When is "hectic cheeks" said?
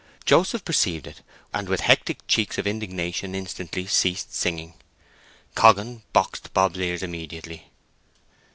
1.81-2.57